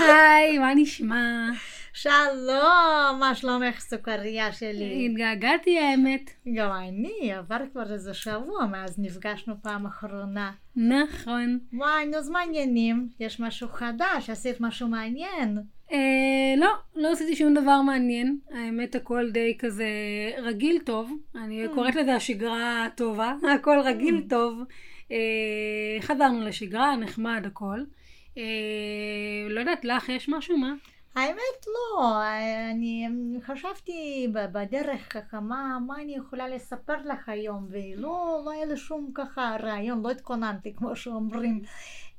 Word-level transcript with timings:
היי, 0.00 0.58
מה 0.58 0.74
נשמע? 0.74 1.48
שלום, 1.92 3.16
מה 3.20 3.32
שלומך 3.34 3.80
סוכריה 3.80 4.52
שלי? 4.52 5.06
התגעגעתי 5.10 5.78
האמת. 5.78 6.30
גם 6.54 6.70
אני, 6.72 7.32
עבר 7.32 7.58
כבר 7.72 7.92
איזה 7.92 8.14
שבוע 8.14 8.66
מאז 8.70 8.98
נפגשנו 8.98 9.54
פעם 9.62 9.86
אחרונה. 9.86 10.52
נכון. 10.76 11.58
וואי, 11.72 12.06
נו, 12.06 12.16
אז 12.16 12.30
מעניינים. 12.30 13.08
יש 13.20 13.40
משהו 13.40 13.68
חדש, 13.68 14.30
עשית 14.30 14.60
משהו 14.60 14.88
מעניין. 14.88 15.58
אה, 15.92 16.54
לא, 16.56 16.70
לא 16.96 17.12
עשיתי 17.12 17.36
שום 17.36 17.54
דבר 17.54 17.80
מעניין. 17.80 18.38
האמת, 18.50 18.94
הכל 18.94 19.30
די 19.30 19.56
כזה 19.58 19.86
רגיל 20.42 20.78
טוב. 20.84 21.12
אני 21.34 21.66
קוראת 21.74 21.94
לזה 21.94 22.14
השגרה 22.14 22.84
הטובה. 22.84 23.34
הכל 23.54 23.78
רגיל 23.84 24.22
טוב. 24.28 24.62
אה, 25.12 25.16
חזרנו 26.00 26.40
לשגרה, 26.40 26.96
נחמד 26.96 27.42
הכל. 27.46 27.80
אה, 28.36 29.48
לא 29.48 29.60
יודעת, 29.60 29.84
לך 29.84 30.08
יש 30.08 30.28
משהו? 30.28 30.56
מה? 30.56 30.72
האמת 31.16 31.66
לא, 31.66 32.12
אני 32.70 33.08
חשבתי 33.46 34.28
בדרך 34.32 35.12
ככה 35.12 35.40
מה, 35.40 35.78
מה 35.86 36.02
אני 36.02 36.16
יכולה 36.16 36.48
לספר 36.48 36.96
לך 37.04 37.28
היום 37.28 37.66
ולא 37.70 38.42
לא 38.44 38.50
היה 38.50 38.64
לי 38.64 38.76
שום 38.76 39.10
ככה 39.14 39.56
רעיון, 39.60 40.02
לא 40.02 40.10
התכוננתי 40.10 40.74
כמו 40.74 40.96
שאומרים. 40.96 41.62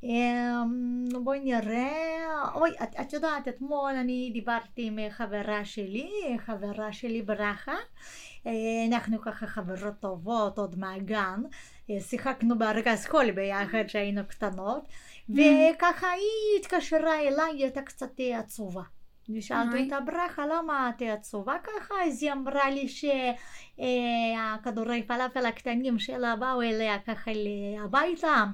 אמ, 0.04 1.06
בואי 1.24 1.40
נראה, 1.40 2.52
אוי, 2.56 2.70
את, 2.84 2.96
את 3.02 3.14
יודעת, 3.14 3.48
אתמול 3.48 3.92
אני 3.92 4.30
דיברתי 4.34 4.88
עם 4.88 5.00
חברה 5.10 5.66
שלי, 5.66 6.38
חברה 6.38 6.94
שלי 6.94 7.22
ברכה, 7.22 7.76
אה, 8.48 8.52
אנחנו 8.88 9.22
ככה 9.22 9.48
חברות 9.48 9.94
טובות 10.00 10.58
עוד 10.58 10.80
מהגן, 10.80 11.42
אה, 11.90 12.00
שיחקנו 12.00 12.58
בארגז 12.58 13.06
חול 13.06 13.32
ביחד 13.32 13.84
כשהיינו 13.88 14.22
קטנות. 14.28 14.84
וככה 15.30 16.08
היא 16.12 16.60
התקשרה 16.60 17.20
אליי, 17.20 17.52
היא 17.54 17.64
הייתה 17.64 17.82
קצת 17.82 18.12
עצובה. 18.34 18.84
ושאלתי 19.36 19.84
אותה 19.84 20.00
ברכה 20.00 20.46
למה 20.46 20.90
את 20.90 21.02
עצובה 21.02 21.56
ככה? 21.64 21.96
אז 22.08 22.24
היא 22.24 22.32
אמרה 22.32 22.70
לי 22.70 22.88
שהכדורי 23.78 25.04
פלאפל 25.04 25.46
הקטנים 25.46 26.00
שלה 26.00 26.36
באו 26.36 26.62
אליה 26.62 27.00
ככה 27.00 27.32
הביתה 27.84 28.46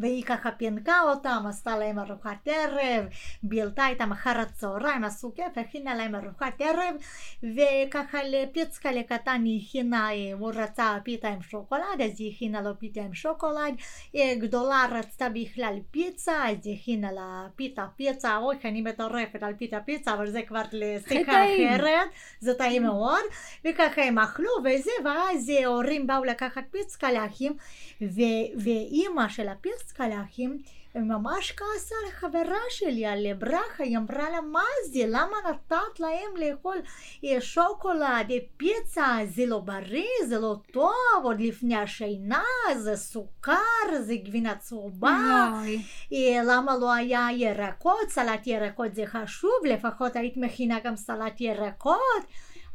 והיא 0.00 0.24
ככה 0.24 0.50
פינקה 0.50 1.00
אותם, 1.00 1.44
עשתה 1.48 1.78
להם 1.78 1.98
ארוחת 1.98 2.48
ערב, 2.48 3.04
בילתה 3.42 3.88
איתם 3.88 4.12
אחר 4.12 4.38
הצהריים, 4.40 5.04
עשו 5.04 5.32
כיף, 5.34 5.58
הכינה 5.58 5.94
להם 5.94 6.14
ארוחת 6.14 6.60
ערב, 6.60 6.94
וככה 7.42 8.18
לפיצקה 8.24 8.92
לקטן 8.92 9.42
היא 9.44 9.62
הכינה, 9.68 10.08
הוא 10.32 10.52
רצה 10.54 10.98
פיתה 11.04 11.28
עם 11.28 11.42
שוקולד, 11.42 12.00
אז 12.04 12.20
היא 12.20 12.32
הכינה 12.34 12.62
לו 12.62 12.78
פיתה 12.78 13.00
עם 13.00 13.14
שוקולד, 13.14 13.74
גדולה 14.38 14.86
רצתה 14.90 15.28
בכלל 15.28 15.74
פיצה, 15.90 16.50
אז 16.50 16.66
היא 16.66 16.76
הכינה 16.80 17.12
לה 17.12 17.46
פיתה 17.56 17.86
פיצה, 17.96 18.36
אוי, 18.36 18.56
אני 18.64 18.82
מטורפת 18.82 19.42
על 19.42 19.54
פיתה 19.58 19.80
פיצה, 19.80 20.14
אבל 20.14 20.30
זה 20.30 20.42
כבר 20.42 20.62
לשיחה 20.72 21.44
אחרת, 21.44 22.08
זה 22.40 22.54
טעים 22.54 22.82
מאוד, 22.82 23.22
וככה 23.64 24.02
הם 24.02 24.18
אכלו 24.18 24.50
וזה, 24.64 24.90
ואז 25.04 25.48
ההורים 25.48 26.06
באו 26.06 26.24
לקחת 26.24 26.64
פיצקה 26.70 27.12
לאחים, 27.12 27.56
ואימא 28.56 29.28
של 29.28 29.48
הפיצקה 29.48 29.85
קלחים 29.92 30.58
ממש 31.02 31.52
כעסה 31.52 31.94
לחברה 32.08 32.60
שלי 32.70 33.06
על 33.06 33.34
ברכה, 33.38 33.84
היא 33.84 33.98
אמרה 33.98 34.30
לה 34.30 34.40
מה 34.40 34.62
זה, 34.92 35.04
למה 35.06 35.36
נתת 35.50 36.00
להם 36.00 36.36
לאכול 36.36 36.76
שוקולד, 37.40 38.30
פיצה, 38.56 39.18
זה 39.34 39.46
לא 39.46 39.58
בריא, 39.58 40.26
זה 40.28 40.38
לא 40.38 40.56
טוב, 40.72 41.22
עוד 41.22 41.40
לפני 41.40 41.76
השינה, 41.76 42.42
זה 42.76 42.96
סוכר, 42.96 43.52
זה 44.00 44.14
גבינה 44.16 44.54
צהובה, 44.54 45.50
למה 46.44 46.76
לא 46.76 46.92
היה 46.92 47.28
ירקות, 47.36 48.08
סלט 48.08 48.46
ירקות 48.46 48.94
זה 48.94 49.06
חשוב, 49.06 49.50
לפחות 49.64 50.16
היית 50.16 50.36
מכינה 50.36 50.80
גם 50.80 50.96
סלט 50.96 51.40
ירקות 51.40 52.24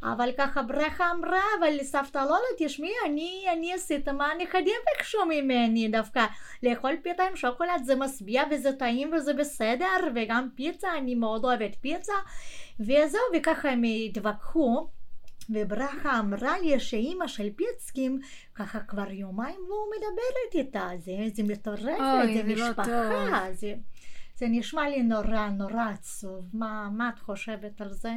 אבל 0.02 0.30
ככה 0.38 0.62
ברכה 0.62 1.10
אמרה, 1.10 1.42
אבל 1.58 1.82
סבתא 1.82 2.18
לא, 2.18 2.38
תשמעי, 2.58 2.92
אני, 3.06 3.44
אני 3.52 3.74
עשית 3.74 4.08
מה 4.08 4.26
הנכדים 4.26 4.74
ביקשו 4.92 5.18
ממני 5.28 5.88
דווקא. 5.88 6.26
לאכול 6.62 6.96
פיתה 7.02 7.22
עם 7.22 7.36
שוקולד 7.36 7.84
זה 7.84 7.96
משביע 7.96 8.42
וזה 8.50 8.72
טעים 8.72 9.12
וזה 9.12 9.34
בסדר, 9.34 9.86
וגם 10.14 10.48
פיצה, 10.54 10.88
אני 10.98 11.14
מאוד 11.14 11.44
אוהבת 11.44 11.76
פיצה. 11.80 12.12
וזהו, 12.80 13.20
וככה 13.34 13.70
הם 13.70 13.82
התווכחו. 14.06 14.88
וברכה 15.50 16.18
אמרה 16.18 16.58
לי 16.58 16.80
שאימא 16.80 17.26
של 17.26 17.48
פיצקים 17.56 18.20
ככה 18.54 18.80
כבר 18.80 19.10
יומיים 19.10 19.60
לא 19.68 19.84
מדברת 19.96 20.54
איתה, 20.54 20.88
זה, 20.98 21.12
זה 21.34 21.42
מטורפת, 21.42 21.82
זה 22.34 22.54
לא 22.56 22.68
משפחה, 22.70 23.46
זה, 23.52 23.74
זה 24.36 24.46
נשמע 24.48 24.88
לי 24.88 25.02
נורא 25.02 25.48
נורא 25.48 25.84
עצוב. 25.90 26.48
מה, 26.52 26.88
מה 26.92 27.08
את 27.14 27.18
חושבת 27.18 27.80
על 27.80 27.92
זה? 27.92 28.12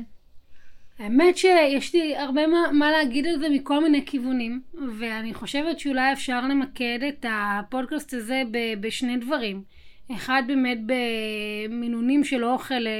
האמת 0.99 1.37
שיש 1.37 1.95
לי 1.95 2.17
הרבה 2.17 2.47
מה, 2.47 2.71
מה 2.71 2.91
להגיד 2.91 3.27
על 3.27 3.39
זה 3.39 3.49
מכל 3.49 3.83
מיני 3.83 4.05
כיוונים, 4.05 4.61
ואני 4.99 5.33
חושבת 5.33 5.79
שאולי 5.79 6.13
אפשר 6.13 6.41
למקד 6.41 6.99
את 7.07 7.25
הפודקאסט 7.29 8.13
הזה 8.13 8.43
ב, 8.51 8.57
בשני 8.79 9.17
דברים. 9.17 9.63
אחד 10.11 10.43
באמת 10.47 10.77
במינונים 10.85 12.23
של 12.23 12.45
אוכל 12.45 12.87
אה, 12.87 12.91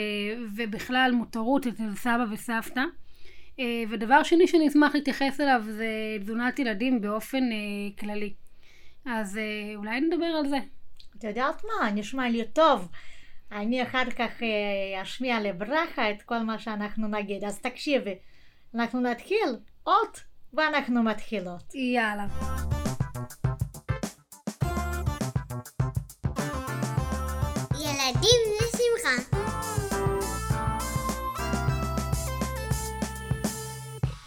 ובכלל 0.55 1.11
מותרות 1.13 1.67
אצל 1.67 1.95
סבא 1.95 2.25
וסבתא. 2.31 2.83
אה, 3.59 3.83
ודבר 3.89 4.23
שני 4.23 4.47
שאני 4.47 4.67
אשמח 4.67 4.95
להתייחס 4.95 5.41
אליו 5.41 5.61
זה 5.67 5.87
תזונת 6.21 6.59
ילדים 6.59 7.01
באופן 7.01 7.43
אה, 7.51 7.97
כללי. 7.99 8.33
אז 9.05 9.39
אולי 9.75 10.01
נדבר 10.01 10.25
על 10.25 10.47
זה. 10.47 10.57
את 11.17 11.23
יודעת 11.23 11.61
מה? 11.63 11.91
נשמע 11.91 12.29
לי 12.29 12.43
טוב. 12.53 12.89
אני 13.51 13.83
אחר 13.83 14.03
כך 14.17 14.31
אשמיע 15.01 15.39
לברכה 15.39 16.11
את 16.11 16.21
כל 16.21 16.39
מה 16.39 16.59
שאנחנו 16.59 17.07
נגיד. 17.07 17.43
אז 17.43 17.59
תקשיבי, 17.59 18.15
אנחנו 18.75 18.99
נתחיל 18.99 19.57
אות 19.87 20.23
ואנחנו 20.53 21.03
מתחילות. 21.03 21.75
יאללה. 21.75 22.25
ילדים 27.73 28.41
לשמחה. 28.61 29.37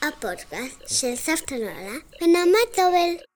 הפודקאסט 0.08 0.88
של 0.88 1.14
סבתא 1.16 1.54
נועלה 1.54 1.98
ונעמה 2.22 2.58
טובל. 2.74 3.28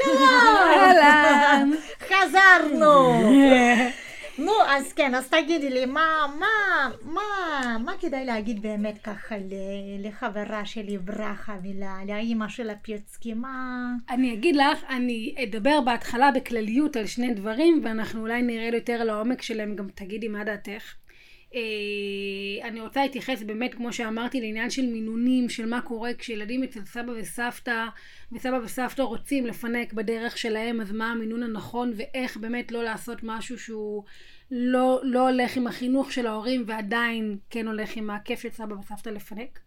אהלן, 0.00 1.70
חזרנו. 2.00 3.12
נו, 4.38 4.52
אז 4.66 4.92
כן, 4.92 5.14
אז 5.14 5.28
תגידי 5.28 5.70
לי, 5.70 5.86
מה, 5.86 6.26
מה, 6.38 6.46
מה, 7.02 7.22
מה 7.84 7.92
כדאי 8.00 8.24
להגיד 8.24 8.62
באמת 8.62 8.98
ככה 8.98 9.34
לחברה 9.98 10.64
שלי 10.64 10.98
ברכה 10.98 11.56
ולאימא 11.62 12.48
של 12.48 12.70
הפיצקי, 12.70 13.34
מה... 13.34 13.86
אני 14.10 14.34
אגיד 14.34 14.56
לך, 14.56 14.78
אני 14.88 15.34
אדבר 15.42 15.80
בהתחלה 15.80 16.30
בכלליות 16.30 16.96
על 16.96 17.06
שני 17.06 17.34
דברים, 17.34 17.80
ואנחנו 17.84 18.20
אולי 18.20 18.42
נרד 18.42 18.74
יותר 18.74 19.04
לעומק 19.04 19.42
שלהם, 19.42 19.76
גם 19.76 19.88
תגידי 19.94 20.28
מה 20.28 20.44
דעתך. 20.44 20.94
אה, 21.54 22.68
אני 22.68 22.80
רוצה 22.80 23.02
להתייחס 23.02 23.42
באמת, 23.42 23.74
כמו 23.74 23.92
שאמרתי, 23.92 24.40
לעניין 24.40 24.70
של 24.70 24.86
מינונים, 24.86 25.48
של 25.48 25.66
מה 25.66 25.80
קורה 25.80 26.14
כשילדים 26.14 26.62
אצל 26.62 26.80
סבא 26.84 27.12
וסבתא, 27.16 27.84
וסבא 28.32 28.60
וסבתא 28.64 29.02
רוצים 29.02 29.46
לפנק 29.46 29.92
בדרך 29.92 30.38
שלהם, 30.38 30.80
אז 30.80 30.92
מה 30.92 31.12
המינון 31.12 31.42
הנכון, 31.42 31.92
ואיך 31.96 32.36
באמת 32.36 32.72
לא 32.72 32.84
לעשות 32.84 33.18
משהו 33.22 33.58
שהוא 33.58 34.04
לא, 34.50 35.00
לא 35.02 35.28
הולך 35.28 35.56
עם 35.56 35.66
החינוך 35.66 36.12
של 36.12 36.26
ההורים, 36.26 36.64
ועדיין 36.66 37.38
כן 37.50 37.66
הולך 37.66 37.96
עם 37.96 38.10
הכיף 38.10 38.40
של 38.40 38.50
סבא 38.50 38.74
וסבתא 38.74 39.08
לפנק. 39.08 39.58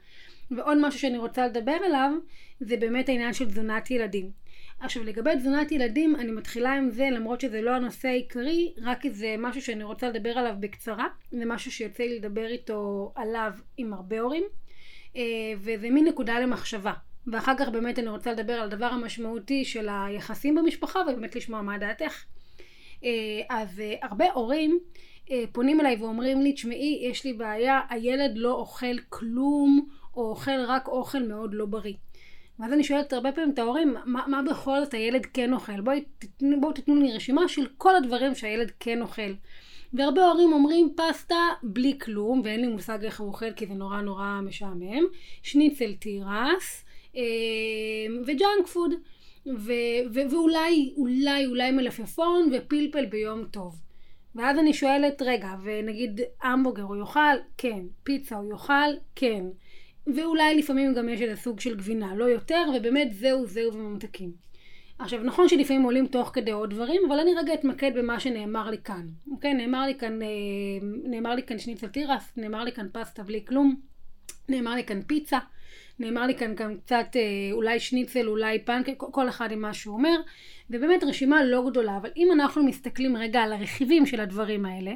ועוד 0.51 0.77
משהו 0.81 0.99
שאני 0.99 1.17
רוצה 1.17 1.47
לדבר 1.47 1.77
עליו, 1.85 2.11
זה 2.59 2.77
באמת 2.77 3.09
העניין 3.09 3.33
של 3.33 3.45
תזונת 3.45 3.91
ילדים. 3.91 4.31
עכשיו 4.79 5.03
לגבי 5.03 5.35
תזונת 5.37 5.71
ילדים, 5.71 6.15
אני 6.15 6.31
מתחילה 6.31 6.73
עם 6.73 6.89
זה 6.89 7.09
למרות 7.11 7.41
שזה 7.41 7.61
לא 7.61 7.71
הנושא 7.71 8.07
העיקרי, 8.07 8.73
רק 8.81 9.07
זה 9.11 9.35
משהו 9.39 9.61
שאני 9.61 9.83
רוצה 9.83 10.09
לדבר 10.09 10.29
עליו 10.29 10.55
בקצרה, 10.59 11.07
זה 11.31 11.45
משהו 11.45 11.71
שיוצא 11.71 12.03
לי 12.03 12.19
לדבר 12.19 12.47
איתו 12.47 13.11
עליו 13.15 13.51
עם 13.77 13.93
הרבה 13.93 14.19
הורים, 14.19 14.43
אה, 15.15 15.21
וזה 15.57 15.89
מין 15.89 16.07
נקודה 16.07 16.39
למחשבה. 16.39 16.93
ואחר 17.31 17.53
כך 17.59 17.69
באמת 17.69 17.99
אני 17.99 18.09
רוצה 18.09 18.31
לדבר 18.31 18.53
על 18.53 18.71
הדבר 18.71 18.85
המשמעותי 18.85 19.65
של 19.65 19.87
היחסים 19.91 20.55
במשפחה 20.55 20.99
ובאמת 20.99 21.35
לשמוע 21.35 21.61
מה 21.61 21.77
דעתך. 21.77 22.25
אה, 23.03 23.09
אז 23.49 23.79
אה, 23.79 23.93
הרבה 24.01 24.25
הורים 24.33 24.79
פונים 25.51 25.81
אליי 25.81 25.95
ואומרים 25.95 26.41
לי, 26.41 26.53
תשמעי, 26.53 26.99
יש 27.11 27.25
לי 27.25 27.33
בעיה, 27.33 27.81
הילד 27.89 28.31
לא 28.35 28.53
אוכל 28.53 28.99
כלום, 29.09 29.87
או 30.15 30.29
אוכל 30.29 30.65
רק 30.67 30.87
אוכל 30.87 31.23
מאוד 31.23 31.53
לא 31.53 31.65
בריא. 31.65 31.93
ואז 32.59 32.73
אני 32.73 32.83
שואלת 32.83 33.13
הרבה 33.13 33.31
פעמים 33.31 33.53
את 33.53 33.59
ההורים, 33.59 33.95
מה, 34.05 34.27
מה 34.27 34.41
בכל 34.49 34.83
זאת 34.83 34.93
הילד 34.93 35.25
כן 35.25 35.53
אוכל? 35.53 35.81
בואו 35.81 35.97
תתנו, 36.19 36.61
בוא 36.61 36.71
תתנו 36.71 36.95
לי 36.95 37.13
רשימה 37.13 37.47
של 37.47 37.67
כל 37.77 37.95
הדברים 37.95 38.35
שהילד 38.35 38.71
כן 38.79 39.01
אוכל. 39.01 39.33
והרבה 39.93 40.25
הורים 40.25 40.53
אומרים 40.53 40.93
פסטה 40.95 41.35
בלי 41.63 41.97
כלום, 42.01 42.41
ואין 42.43 42.61
לי 42.61 42.67
מושג 42.67 43.03
איך 43.03 43.19
הוא 43.19 43.27
אוכל 43.27 43.51
כי 43.51 43.65
זה 43.65 43.73
נורא 43.73 44.01
נורא 44.01 44.39
משעמם, 44.43 45.03
שניצל 45.43 45.93
תירס 45.93 46.85
אה, 47.15 47.21
וג'אנק 48.25 48.67
פוד. 48.73 48.93
ו- 49.55 50.03
ו- 50.13 50.31
ואולי, 50.31 50.93
אולי, 50.97 51.45
אולי 51.45 51.71
מלפפון 51.71 52.49
ופלפל 52.53 53.05
ביום 53.05 53.45
טוב. 53.51 53.75
ואז 54.35 54.57
אני 54.59 54.73
שואלת, 54.73 55.21
רגע, 55.21 55.49
ונגיד 55.63 56.21
המבורגר 56.41 56.83
הוא 56.83 56.95
יאכל? 56.95 57.37
כן. 57.57 57.79
פיצה 58.03 58.35
הוא 58.35 58.51
יאכל? 58.51 58.91
כן. 59.15 59.43
ואולי 60.15 60.55
לפעמים 60.55 60.93
גם 60.93 61.09
יש 61.09 61.21
איזה 61.21 61.41
סוג 61.41 61.59
של 61.59 61.75
גבינה, 61.75 62.15
לא 62.15 62.25
יותר, 62.25 62.65
ובאמת 62.75 63.13
זהו 63.13 63.45
זהו 63.45 63.73
וממתקים. 63.73 64.47
עכשיו 64.99 65.23
נכון 65.23 65.49
שלפעמים 65.49 65.83
עולים 65.83 66.07
תוך 66.07 66.31
כדי 66.33 66.51
עוד 66.51 66.69
דברים, 66.69 67.01
אבל 67.07 67.19
אני 67.19 67.33
רגע 67.33 67.53
אתמקד 67.53 67.91
במה 67.95 68.19
שנאמר 68.19 68.69
לי 68.69 68.77
כאן. 68.77 69.07
אוקיי? 69.31 69.53
נאמר 69.53 69.85
לי 69.85 69.95
כאן, 69.95 70.21
אה, 70.21 70.27
נאמר 71.03 71.35
לי 71.35 71.43
כאן 71.43 71.59
שניצל 71.59 71.87
תירס, 71.87 72.31
נאמר 72.37 72.63
לי 72.63 72.71
כאן 72.71 72.87
פסטה 72.91 73.23
בלי 73.23 73.45
כלום, 73.45 73.75
נאמר 74.49 74.75
לי 74.75 74.83
כאן 74.83 75.01
פיצה, 75.01 75.39
נאמר 75.99 76.21
לי 76.21 76.35
כאן 76.35 76.55
גם 76.55 76.77
קצת 76.77 77.15
אה, 77.15 77.21
אולי 77.51 77.79
שניצל, 77.79 78.27
אולי 78.27 78.59
פנקק, 78.59 78.93
כל 78.97 79.29
אחד 79.29 79.51
עם 79.51 79.61
מה 79.61 79.73
שהוא 79.73 79.93
אומר. 79.97 80.19
ובאמת 80.69 81.03
רשימה 81.03 81.43
לא 81.43 81.69
גדולה, 81.69 81.97
אבל 81.97 82.09
אם 82.17 82.31
אנחנו 82.31 82.63
מסתכלים 82.63 83.17
רגע 83.17 83.39
על 83.39 83.53
הרכיבים 83.53 84.05
של 84.05 84.19
הדברים 84.19 84.65
האלה, 84.65 84.93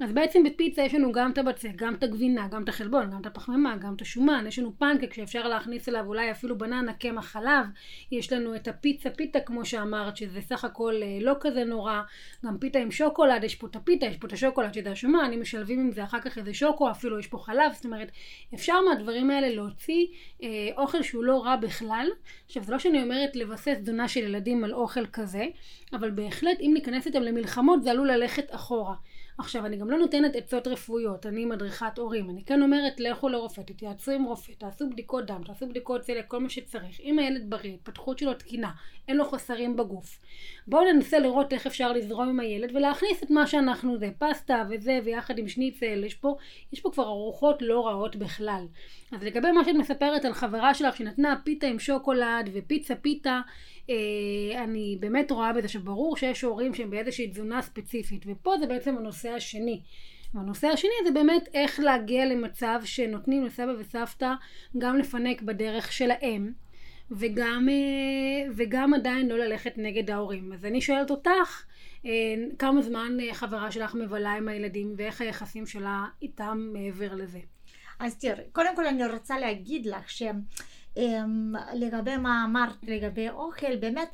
אז 0.00 0.12
בעצם 0.12 0.42
בפיצה 0.42 0.82
יש 0.82 0.94
לנו 0.94 1.12
גם 1.12 1.30
את 1.30 1.38
הבצק, 1.38 1.70
גם 1.76 1.94
את 1.94 2.02
הגבינה, 2.02 2.48
גם 2.48 2.62
את 2.62 2.68
החלבון, 2.68 3.10
גם 3.10 3.20
את 3.20 3.26
הפחמימה, 3.26 3.76
גם 3.76 3.94
את 3.94 4.00
השומן, 4.00 4.44
יש 4.48 4.58
לנו 4.58 4.78
פנקק 4.78 5.14
שאפשר 5.14 5.48
להכניס 5.48 5.88
אליו 5.88 6.06
אולי 6.06 6.30
אפילו 6.30 6.58
בננה, 6.58 6.92
קמח 6.92 7.26
חלב, 7.26 7.66
יש 8.12 8.32
לנו 8.32 8.56
את 8.56 8.68
הפיצה 8.68 9.10
פיתה 9.10 9.40
כמו 9.40 9.64
שאמרת, 9.64 10.16
שזה 10.16 10.40
סך 10.40 10.64
הכל 10.64 10.94
אה, 11.02 11.18
לא 11.20 11.34
כזה 11.40 11.64
נורא, 11.64 12.00
גם 12.46 12.58
פיתה 12.58 12.78
עם 12.78 12.90
שוקולד, 12.90 13.44
יש 13.44 13.54
פה 13.54 13.66
את 13.66 13.76
הפיתה, 13.76 14.06
יש 14.06 14.16
פה 14.16 14.26
את 14.26 14.32
השוקולד 14.32 14.74
שזה 14.74 14.90
השומן, 14.90 15.30
אם 15.34 15.40
משלבים 15.40 15.80
עם 15.80 15.92
זה 15.92 16.04
אחר 16.04 16.20
כך 16.20 16.38
איזה 16.38 16.54
שוקו, 16.54 16.90
אפילו 16.90 17.18
יש 17.18 17.26
פה 17.26 17.38
חלב, 17.38 17.72
זאת 17.72 17.84
אומרת, 17.84 18.10
אפשר 18.54 18.74
מהדברים 18.88 19.30
האלה 19.30 19.48
להוציא 19.48 20.06
אה, 20.42 20.48
אוכל 20.76 21.02
שהוא 21.02 21.24
לא 21.24 21.44
רע 21.44 21.56
בכלל. 21.56 22.06
עכשיו, 22.46 22.62
זה 22.62 22.72
לא 22.72 22.78
שאני 22.78 23.02
אומרת 23.02 23.36
לבסס 23.36 23.74
תזונה 23.82 24.08
של 24.08 24.20
ילדים 24.20 24.64
על 24.64 24.74
אוכל 24.74 25.06
כזה, 25.14 25.46
אבל 25.92 26.10
בהחלט 26.10 26.60
אם 26.60 26.70
ניכנס 26.74 27.06
איתם 27.06 27.22
למלחמות 27.22 27.82
זה 27.82 27.90
עלול 27.90 28.10
ללכת 28.10 28.46
אחורה. 28.50 28.94
עכשיו, 29.38 29.66
אני 29.66 29.76
גם 29.76 29.90
לא 29.90 29.98
נותנת 29.98 30.36
עצות 30.36 30.66
רפואיות, 30.66 31.26
אני 31.26 31.44
מדריכת 31.44 31.98
הורים. 31.98 32.30
אני 32.30 32.44
כן 32.44 32.62
אומרת, 32.62 33.00
לכו 33.00 33.28
לרופא, 33.28 33.60
תתייעצו 33.60 34.12
עם 34.12 34.24
רופא, 34.24 34.52
תעשו 34.52 34.90
בדיקות 34.90 35.26
דם, 35.26 35.42
תעשו 35.46 35.68
בדיקות 35.68 36.00
צלק, 36.00 36.24
כל 36.28 36.40
מה 36.40 36.48
שצריך. 36.48 37.00
אם 37.00 37.18
הילד 37.18 37.50
בריא, 37.50 37.74
התפתחות 37.74 38.18
שלו 38.18 38.34
תקינה, 38.34 38.70
אין 39.08 39.16
לו 39.16 39.24
חסרים 39.24 39.76
בגוף. 39.76 40.18
בואו 40.66 40.92
ננסה 40.92 41.18
לראות 41.18 41.52
איך 41.52 41.66
אפשר 41.66 41.92
לזרום 41.92 42.28
עם 42.28 42.40
הילד 42.40 42.76
ולהכניס 42.76 43.22
את 43.22 43.30
מה 43.30 43.46
שאנחנו 43.46 43.98
זה, 43.98 44.10
פסטה 44.18 44.64
וזה, 44.70 44.98
ויחד 45.04 45.38
עם 45.38 45.48
שניצל, 45.48 46.04
יש 46.04 46.14
פה, 46.14 46.36
יש 46.72 46.80
פה 46.80 46.90
כבר 46.90 47.04
ארוחות 47.04 47.62
לא 47.62 47.86
רעות 47.86 48.16
בכלל. 48.16 48.64
אז 49.12 49.22
לגבי 49.22 49.52
מה 49.52 49.64
שאת 49.64 49.74
מספרת 49.74 50.24
על 50.24 50.32
חברה 50.32 50.74
שלך 50.74 50.96
שנתנה 50.96 51.36
פיתה 51.44 51.66
עם 51.66 51.78
שוקולד 51.78 52.50
ופיצה 52.52 52.94
פיתה, 52.94 53.40
אה, 53.83 53.83
אני 54.56 54.96
באמת 55.00 55.30
רואה 55.30 55.52
בזה 55.52 55.68
שברור 55.68 56.16
שיש 56.16 56.42
הורים 56.42 56.74
שהם 56.74 56.90
באיזושהי 56.90 57.28
תזונה 57.28 57.62
ספציפית, 57.62 58.24
ופה 58.26 58.54
זה 58.58 58.66
בעצם 58.66 58.96
הנושא 58.98 59.28
השני. 59.28 59.80
והנושא 60.34 60.66
השני 60.66 60.90
זה 61.04 61.10
באמת 61.10 61.48
איך 61.54 61.80
להגיע 61.80 62.26
למצב 62.26 62.80
שנותנים 62.84 63.44
לסבא 63.44 63.72
וסבתא 63.78 64.32
גם 64.78 64.96
לפנק 64.98 65.42
בדרך 65.42 65.92
שלהם, 65.92 66.52
וגם, 67.10 67.68
אה, 67.68 68.50
וגם 68.56 68.94
עדיין 68.94 69.28
לא 69.28 69.38
ללכת 69.38 69.72
נגד 69.76 70.10
ההורים. 70.10 70.52
אז 70.52 70.64
אני 70.64 70.80
שואלת 70.80 71.10
אותך, 71.10 71.64
אה, 72.06 72.10
כמה 72.58 72.82
זמן 72.82 73.16
חברה 73.32 73.70
שלך 73.70 73.94
מבלה 73.94 74.32
עם 74.32 74.48
הילדים 74.48 74.94
ואיך 74.96 75.20
היחסים 75.20 75.66
שלה 75.66 76.04
איתם 76.22 76.70
מעבר 76.72 77.14
לזה? 77.14 77.40
אז 77.98 78.18
תראי, 78.18 78.44
קודם 78.52 78.76
כל 78.76 78.86
אני 78.86 79.06
רוצה 79.06 79.38
להגיד 79.38 79.86
לך 79.86 80.10
שהם 80.10 80.40
לגבי 81.74 82.16
מה 82.16 82.44
אמרת 82.44 82.76
לגבי 82.82 83.28
אוכל, 83.28 83.76
באמת, 83.76 84.08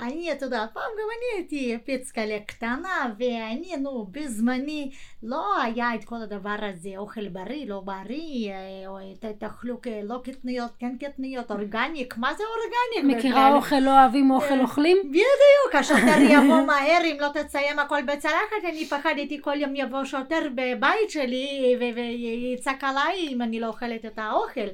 אני, 0.00 0.32
אתה 0.32 0.46
יודע, 0.46 0.66
פעם 0.72 0.82
גם 0.82 1.08
אני 1.18 1.38
הייתי 1.38 1.78
פיצקלה 1.84 2.38
קטנה, 2.46 3.12
ואני, 3.18 3.76
נו, 3.76 4.06
בזמני 4.10 4.90
לא 5.22 5.62
היה 5.62 5.94
את 5.94 6.04
כל 6.04 6.16
הדבר 6.22 6.56
הזה, 6.60 6.90
אוכל 6.96 7.28
בריא, 7.28 7.66
לא 7.66 7.80
בריא, 7.80 8.52
אה, 8.52 8.88
או 8.88 8.98
תאכלו 9.38 9.80
לא 10.04 10.20
קטניות, 10.24 10.70
כן 10.78 10.96
קטניות, 11.00 11.50
אורגניק, 11.50 12.16
מה 12.16 12.34
זה 12.34 12.44
אורגניק? 12.44 13.16
מכירה 13.18 13.54
אוכל 13.54 13.78
לא 13.78 14.00
אוהבים, 14.00 14.30
אוכל 14.30 14.54
אה, 14.54 14.60
אוכלים? 14.60 14.96
בדיוק, 15.04 15.74
השוטר 15.74 16.20
יבוא 16.34 16.66
מהר, 16.66 17.00
אם 17.04 17.16
לא 17.20 17.28
תציין 17.34 17.78
הכל 17.78 18.02
בצלחת, 18.02 18.64
אני 18.68 18.86
פחדתי 18.86 19.38
כל 19.42 19.60
יום 19.60 19.76
יבוא 19.76 20.04
שוטר 20.04 20.48
בבית 20.54 21.10
שלי 21.10 21.76
ויצעק 21.80 22.84
עליי 22.84 23.28
אם 23.28 23.42
אני 23.42 23.60
לא 23.60 23.66
אוכלת 23.66 24.04
את 24.04 24.18
האוכל. 24.18 24.66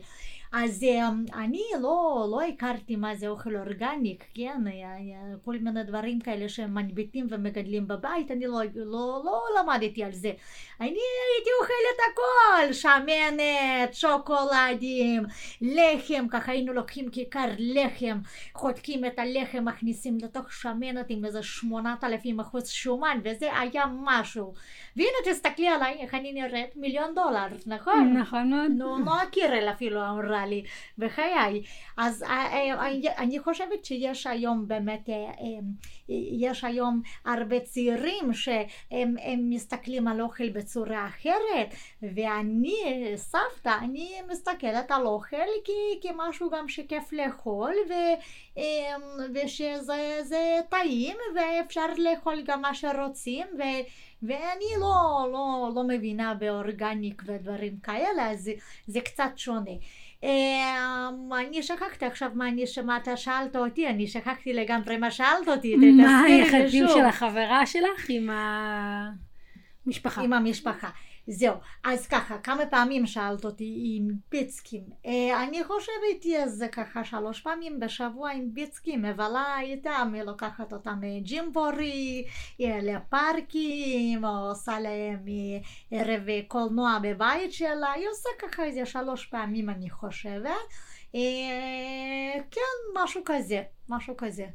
אז 0.52 0.82
אמ, 0.82 1.24
אני 1.34 1.62
לא, 1.80 2.26
לא 2.30 2.42
הכרתי 2.42 2.96
מה 2.96 3.14
זה 3.14 3.28
אוכל 3.28 3.56
אורגניק, 3.56 4.24
כן, 4.34 4.60
כל 5.44 5.58
מיני 5.58 5.84
דברים 5.84 6.20
כאלה 6.20 6.48
שהם 6.48 6.74
מנביטים 6.74 7.26
ומגדלים 7.30 7.88
בבית, 7.88 8.30
אני 8.30 8.46
לא, 8.46 8.60
לא, 8.74 9.22
לא 9.24 9.42
למדתי 9.60 10.04
על 10.04 10.12
זה. 10.12 10.32
אני 10.80 10.88
הייתי 10.88 11.50
אוכלת 11.60 11.98
הכל, 12.12 12.72
שמנת, 12.72 13.94
שוקולדים, 13.94 15.22
לחם, 15.60 16.26
ככה 16.30 16.52
היינו 16.52 16.72
לוקחים 16.72 17.10
כיכר 17.10 17.48
לחם, 17.58 18.18
חותקים 18.54 19.04
את 19.04 19.18
הלחם, 19.18 19.64
מכניסים 19.64 20.18
לתוך 20.22 20.52
שמנת 20.52 21.06
עם 21.08 21.24
איזה 21.24 21.42
שמונת 21.42 22.04
אלפים 22.04 22.40
אחוז 22.40 22.68
שומן, 22.68 23.18
וזה 23.24 23.58
היה 23.58 23.84
משהו. 24.02 24.54
והנה 24.96 25.16
תסתכלי 25.24 25.68
עליי, 25.68 25.96
איך 26.00 26.14
אני 26.14 26.32
נראית, 26.32 26.76
מיליון 26.76 27.14
דולר, 27.14 27.46
נכון? 27.66 28.16
נכון 28.16 28.50
מאוד. 28.50 28.70
נו, 28.70 28.98
נועה 28.98 29.26
קירל 29.26 29.68
אפילו 29.70 30.08
אמרה 30.08 30.41
לי, 30.46 30.64
בחיי. 30.98 31.62
אז 31.96 32.22
אה, 32.22 32.28
אה, 32.28 33.14
אני 33.18 33.38
חושבת 33.38 33.84
שיש 33.84 34.26
היום 34.26 34.68
באמת, 34.68 35.08
אה, 35.08 35.32
יש 36.32 36.64
היום 36.64 37.02
הרבה 37.24 37.60
צעירים 37.60 38.32
שהם 38.32 39.14
מסתכלים 39.36 40.08
על 40.08 40.20
אוכל 40.20 40.48
בצורה 40.48 41.06
אחרת, 41.06 41.74
ואני, 42.02 42.76
סבתא, 43.16 43.74
אני 43.80 44.12
מסתכלת 44.30 44.90
על 44.90 45.06
אוכל 45.06 45.36
כמשהו 46.02 46.50
גם 46.50 46.68
שכיף 46.68 47.12
לאכול, 47.12 47.72
ו, 47.88 47.92
ושזה 49.34 50.60
טעים, 50.68 51.16
ואפשר 51.34 51.86
לאכול 51.98 52.42
גם 52.46 52.62
מה 52.62 52.74
שרוצים, 52.74 53.46
ו... 53.58 53.62
ואני 54.22 54.64
לא, 54.80 55.28
לא, 55.32 55.70
לא 55.74 55.84
מבינה 55.88 56.34
באורגניק 56.34 57.22
ודברים 57.26 57.76
כאלה, 57.82 58.30
אז 58.30 58.40
זה, 58.40 58.52
זה 58.86 59.00
קצת 59.00 59.30
שונה. 59.36 59.70
אמ, 60.22 60.28
אני 61.40 61.62
שכחתי 61.62 62.06
עכשיו 62.06 62.30
מה 62.34 62.48
אני 62.48 62.66
שמעת, 62.66 63.08
שאלת 63.16 63.56
אותי, 63.56 63.88
אני 63.88 64.06
שכחתי 64.06 64.52
לגמרי 64.52 64.96
מה 64.96 65.10
שאלת 65.10 65.48
אותי, 65.48 65.76
מה 65.76 66.20
היחסים 66.22 66.88
של 66.88 67.04
החברה 67.04 67.66
שלך 67.66 68.08
עם 68.08 68.30
המשפחה? 69.86 70.22
עם 70.22 70.32
המשפחה. 70.32 70.88
זהו, 71.26 71.54
אז 71.84 72.06
ככה, 72.06 72.38
כמה 72.38 72.66
פעמים 72.66 73.06
שאלת 73.06 73.44
אותי 73.44 73.82
עם 73.84 74.08
ביצקים. 74.30 74.84
אה, 75.06 75.44
אני 75.44 75.64
חושבת 75.64 76.22
שזה 76.22 76.68
ככה 76.68 77.04
שלוש 77.04 77.40
פעמים 77.40 77.80
בשבוע 77.80 78.30
עם 78.30 78.54
ביצקים, 78.54 79.02
מבלה 79.02 79.60
איתם, 79.60 80.14
לוקחת 80.24 80.72
אותם 80.72 81.00
ג'ימבורי, 81.22 82.24
לפארקים, 82.60 84.24
או 84.24 84.48
עושה 84.48 84.80
להם 84.80 85.24
ערב 85.90 86.22
קולנוע 86.48 86.98
בבית 87.02 87.52
שלה, 87.52 87.92
היא 87.92 88.08
עושה 88.08 88.28
ככה 88.38 88.64
איזה 88.64 88.86
שלוש 88.86 89.26
פעמים 89.26 89.70
אני 89.70 89.90
חושבת. 89.90 90.50
אה, 91.14 92.42
כן, 92.50 93.00
משהו 93.02 93.22
כזה, 93.24 93.62
משהו 93.88 94.14
כזה. 94.16 94.46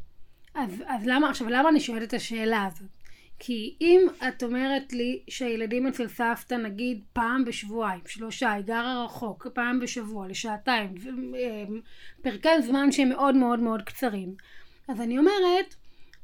אז, 0.55 0.83
אז 0.87 1.05
למה, 1.05 1.29
עכשיו 1.29 1.49
למה 1.49 1.69
אני 1.69 1.79
שואלת 1.79 2.07
את 2.07 2.13
השאלה 2.13 2.65
הזאת? 2.65 2.96
כי 3.39 3.75
אם 3.81 4.07
את 4.27 4.43
אומרת 4.43 4.93
לי 4.93 5.23
שהילדים 5.29 5.87
אצל 5.87 6.07
סבתא 6.07 6.55
נגיד 6.55 7.03
פעם 7.13 7.45
בשבועיים, 7.45 8.01
שלושה, 8.05 8.51
היא 8.51 8.63
גרה 8.63 9.03
רחוק, 9.05 9.47
פעם 9.53 9.79
בשבוע, 9.79 10.27
לשעתיים, 10.27 10.95
אמ, 11.07 11.81
פרקי 12.21 12.61
זמן 12.61 12.91
שהם 12.91 13.09
מאוד 13.09 13.35
מאוד 13.35 13.59
מאוד 13.59 13.81
קצרים, 13.81 14.35
אז 14.87 15.01
אני 15.01 15.17
אומרת, 15.17 15.75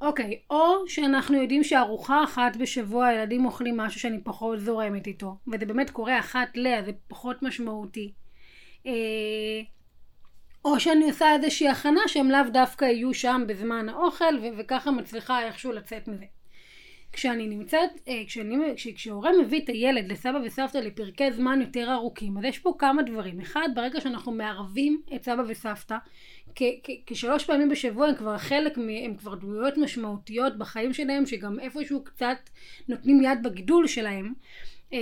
אוקיי, 0.01 0.39
או 0.49 0.87
שאנחנו 0.87 1.41
יודעים 1.41 1.63
שארוחה 1.63 2.23
אחת 2.23 2.55
בשבוע 2.55 3.07
הילדים 3.07 3.45
אוכלים 3.45 3.77
משהו 3.77 3.99
שאני 3.99 4.23
פחות 4.23 4.59
זורמת 4.59 5.07
איתו, 5.07 5.37
וזה 5.47 5.65
באמת 5.65 5.89
קורה 5.89 6.19
אחת 6.19 6.49
ל... 6.55 6.85
זה 6.85 6.91
פחות 7.07 7.43
משמעותי. 7.43 8.13
אה, 8.85 9.61
או 10.65 10.79
שאני 10.79 11.05
עושה 11.09 11.35
איזושהי 11.35 11.69
הכנה 11.69 12.01
שהם 12.07 12.31
לאו 12.31 12.49
דווקא 12.53 12.85
יהיו 12.85 13.13
שם 13.13 13.43
בזמן 13.47 13.89
האוכל, 13.89 14.39
וככה 14.57 14.91
מצליחה 14.91 15.45
איכשהו 15.45 15.71
לצאת 15.71 16.07
מזה. 16.07 16.25
כשאני 17.13 17.47
נמצאת, 17.47 17.89
אה, 18.07 18.21
כשאני, 18.27 18.55
כש, 18.75 18.87
כשהורה 18.87 19.31
מביא 19.41 19.61
את 19.63 19.69
הילד 19.69 20.11
לסבא 20.11 20.39
וסבתא 20.45 20.77
לפרקי 20.77 21.31
זמן 21.31 21.61
יותר 21.61 21.93
ארוכים, 21.93 22.37
אז 22.37 22.43
יש 22.43 22.59
פה 22.59 22.75
כמה 22.79 23.03
דברים. 23.03 23.39
אחד, 23.39 23.69
ברגע 23.75 24.01
שאנחנו 24.01 24.31
מערבים 24.31 25.01
את 25.15 25.23
סבא 25.23 25.43
וסבתא, 25.47 25.97
כשלוש 27.05 27.45
פעמים 27.45 27.69
בשבוע 27.69 28.07
הם 28.07 28.15
כבר 28.15 28.37
חלק, 28.37 28.77
הם 28.77 29.15
כבר 29.15 29.35
דמויות 29.35 29.77
משמעותיות 29.77 30.57
בחיים 30.57 30.93
שלהם, 30.93 31.25
שגם 31.25 31.59
איפשהו 31.59 32.03
קצת 32.03 32.49
נותנים 32.87 33.23
יד 33.23 33.43
בגידול 33.43 33.87
שלהם. 33.87 34.33
אה, 34.93 34.99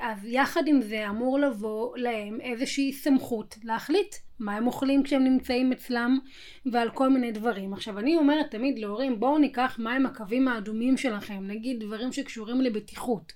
אז 0.00 0.24
יחד 0.24 0.62
עם 0.66 0.82
זה 0.82 1.08
אמור 1.08 1.38
לבוא 1.38 1.96
להם 1.96 2.40
איזושהי 2.40 2.92
סמכות 2.92 3.58
להחליט 3.64 4.14
מה 4.42 4.54
הם 4.56 4.66
אוכלים 4.66 5.02
כשהם 5.02 5.24
נמצאים 5.24 5.72
אצלם, 5.72 6.18
ועל 6.66 6.90
כל 6.90 7.08
מיני 7.08 7.32
דברים. 7.32 7.72
עכשיו, 7.72 7.98
אני 7.98 8.16
אומרת 8.16 8.50
תמיד 8.50 8.78
להורים, 8.78 9.20
בואו 9.20 9.38
ניקח 9.38 9.76
מהם 9.78 10.06
הקווים 10.06 10.48
האדומים 10.48 10.96
שלכם, 10.96 11.46
נגיד 11.46 11.80
דברים 11.80 12.12
שקשורים 12.12 12.60
לבטיחות, 12.60 13.32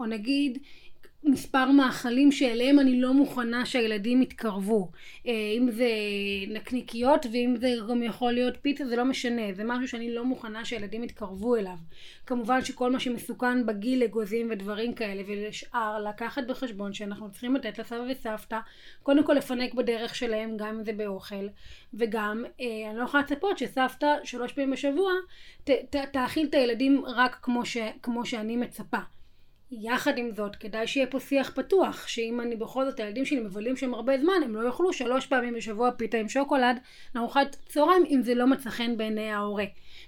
או 0.00 0.06
נגיד 0.06 0.58
מספר 1.24 1.70
מאכלים 1.70 2.32
שאליהם 2.32 2.78
אני 2.78 3.00
לא 3.00 3.14
מוכנה 3.14 3.66
שהילדים 3.66 4.22
יתקרבו. 4.22 4.90
אה, 5.26 5.32
אם 5.58 5.70
זה 5.70 5.88
נקניקיות 6.48 7.26
ואם 7.32 7.54
זה 7.56 7.74
גם 7.88 8.02
יכול 8.02 8.32
להיות 8.32 8.54
פיצה 8.62 8.86
זה 8.86 8.96
לא 8.96 9.04
משנה, 9.04 9.42
זה 9.52 9.62
משהו 9.64 9.88
שאני 9.88 10.14
לא 10.14 10.24
מוכנה 10.24 10.64
שהילדים 10.64 11.04
יתקרבו 11.04 11.56
אליו. 11.56 11.76
כמובן 12.26 12.64
שכל 12.64 12.92
מה 12.92 13.00
שמסוכן 13.00 13.66
בגיל 13.66 14.02
אגוזים 14.02 14.48
ודברים 14.50 14.94
כאלה 14.94 15.22
ולשאר 15.26 16.02
לקחת 16.08 16.42
בחשבון 16.48 16.92
שאנחנו 16.92 17.30
צריכים 17.30 17.56
לתת 17.56 17.78
לסבא 17.78 18.04
וסבתא 18.10 18.58
קודם 19.02 19.24
כל 19.24 19.32
לפנק 19.32 19.74
בדרך 19.74 20.14
שלהם 20.14 20.56
גם 20.56 20.68
אם 20.68 20.84
זה 20.84 20.92
באוכל 20.92 21.48
וגם 21.94 22.44
אה, 22.60 22.90
אני 22.90 22.98
לא 22.98 23.04
יכולה 23.04 23.22
לצפות 23.22 23.58
שסבתא 23.58 24.16
שלוש 24.24 24.52
פעמים 24.52 24.70
בשבוע 24.70 25.12
ת, 25.64 25.70
ת, 25.70 25.96
תאכיל 26.12 26.46
את 26.46 26.54
הילדים 26.54 27.02
רק 27.06 27.38
כמו, 27.42 27.64
ש, 27.64 27.76
כמו 28.02 28.26
שאני 28.26 28.56
מצפה. 28.56 29.17
יחד 29.70 30.18
עם 30.18 30.30
זאת, 30.30 30.56
כדאי 30.56 30.86
שיהיה 30.86 31.06
פה 31.06 31.20
שיח 31.20 31.50
פתוח, 31.54 32.06
שאם 32.06 32.40
אני 32.40 32.56
בכל 32.56 32.84
זאת, 32.84 33.00
הילדים 33.00 33.24
שלי 33.24 33.40
מבלים 33.40 33.76
שם 33.76 33.94
הרבה 33.94 34.18
זמן, 34.18 34.42
הם 34.44 34.54
לא 34.54 34.66
יאכלו 34.66 34.92
שלוש 34.92 35.26
פעמים 35.26 35.54
בשבוע 35.54 35.90
פיתה 35.90 36.16
עם 36.18 36.28
שוקולד 36.28 36.76
לארוחת 37.14 37.56
צהריים, 37.68 38.04
אם 38.10 38.22
זה 38.22 38.34
לא 38.34 38.46
מצא 38.46 38.70
חן 38.70 38.96
בעיני 38.96 39.30
ההורה. 39.30 39.64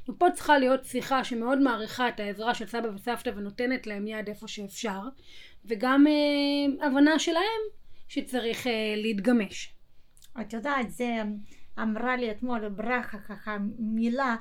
ופה 0.09 0.31
צריכה 0.31 0.59
להיות 0.59 0.85
שיחה 0.85 1.25
שמאוד 1.25 1.59
מעריכה 1.59 2.09
את 2.09 2.21
העזרה 2.21 2.55
של 2.55 2.67
סבא 2.67 2.88
וסבתא 2.95 3.31
ונותנת 3.37 3.87
להם 3.87 4.07
יד 4.07 4.29
איפה 4.29 4.49
שאפשר, 4.49 5.00
וגם 5.64 6.07
אה, 6.07 6.87
הבנה 6.87 7.19
שלהם 7.19 7.61
שצריך 8.09 8.67
אה, 8.67 8.95
להתגמש. 8.97 9.75
את 10.40 10.52
יודעת, 10.52 10.90
זה 10.90 11.23
אמרה 11.79 12.17
לי 12.17 12.31
אתמול 12.31 12.69
ברכה 12.69 13.19
ככה 13.19 13.57
מילה, 13.79 14.37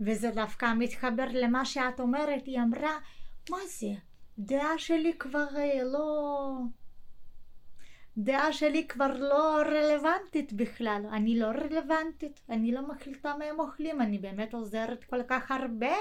וזה 0.00 0.30
דווקא 0.30 0.72
מתחבר 0.78 1.26
למה 1.32 1.64
שאת 1.64 2.00
אומרת, 2.00 2.46
היא 2.46 2.58
אמרה, 2.58 2.98
מה 3.50 3.58
זה? 3.66 4.15
דעה 4.38 4.78
שלי 4.78 5.12
כבר 5.18 5.46
אה, 5.56 5.84
לא... 5.84 6.48
דעה 8.18 8.52
שלי 8.52 8.88
כבר 8.88 9.12
לא 9.18 9.62
רלוונטית 9.66 10.52
בכלל, 10.52 11.02
אני 11.12 11.38
לא 11.38 11.46
רלוונטית, 11.46 12.40
אני 12.50 12.72
לא 12.72 12.88
מחליטה 12.88 13.34
מה 13.38 13.44
הם 13.44 13.60
אוכלים, 13.60 14.00
אני 14.00 14.18
באמת 14.18 14.54
עוזרת 14.54 15.04
כל 15.04 15.22
כך 15.28 15.50
הרבה, 15.50 15.94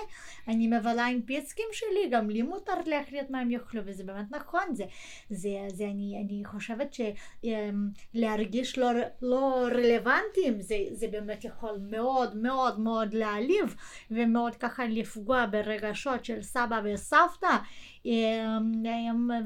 אני 0.48 0.68
מבלה 0.68 1.06
עם 1.06 1.22
פיצקים 1.22 1.66
שלי, 1.72 2.10
גם 2.12 2.30
לי 2.30 2.42
מותר 2.42 2.74
להחליט 2.86 3.30
מה 3.30 3.40
הם 3.40 3.52
יאכלו, 3.52 3.82
וזה 3.86 4.04
באמת 4.04 4.32
נכון, 4.32 4.64
זה, 4.76 4.84
זה, 5.30 5.50
זה 5.74 5.86
אני, 5.86 6.24
אני 6.26 6.46
חושבת 6.46 6.96
שלהרגיש 8.14 8.78
לא, 8.78 8.90
לא 9.22 9.68
רלוונטיים, 9.72 10.62
זה, 10.62 10.76
זה 10.92 11.08
באמת 11.08 11.46
יכול 11.46 11.78
מאוד 11.90 12.38
מאוד 12.38 12.80
מאוד 12.80 13.14
להעליב, 13.14 13.76
ומאוד 14.12 14.56
ככה 14.56 14.86
לפגוע 14.86 15.46
ברגשות 15.46 16.26
של 16.26 16.42
סבא 16.42 16.82
וסבתא. 16.84 17.58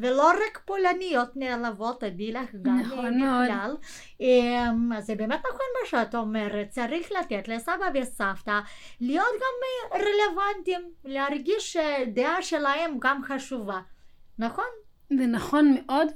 ולא 0.01 0.31
רק 0.31 0.61
פולניות 0.65 1.29
נעלבות, 1.35 2.03
אביא 2.03 2.33
לך 2.33 2.55
גם 2.61 2.79
נכון 2.79 3.15
בכלל. 3.15 3.75
אז 4.97 5.05
זה 5.05 5.15
באמת 5.15 5.39
נכון 5.39 5.67
מה 5.81 5.89
שאת 5.89 6.15
אומרת, 6.15 6.69
צריך 6.69 7.11
לתת 7.19 7.47
לסבא 7.47 7.89
וסבתא 7.93 8.59
להיות 9.01 9.33
גם 9.35 10.01
רלוונטיים, 10.01 10.81
להרגיש 11.05 11.73
שדעה 11.77 12.41
שלהם 12.41 12.97
גם 12.99 13.21
חשובה, 13.23 13.79
נכון? 14.39 14.65
זה 15.17 15.25
נכון 15.25 15.75
מאוד. 15.75 16.07